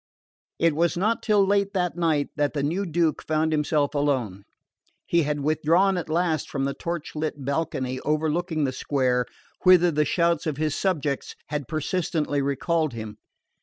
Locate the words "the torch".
6.65-7.11